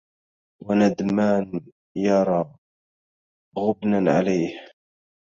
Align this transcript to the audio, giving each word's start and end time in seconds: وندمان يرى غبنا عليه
وندمان 0.65 1.61
يرى 1.95 2.55
غبنا 3.57 4.11
عليه 4.17 4.67